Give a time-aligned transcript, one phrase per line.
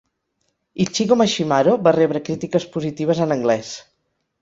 [0.85, 3.79] "Ichigo Mashimaro" va rebre crítiques positives en anglès.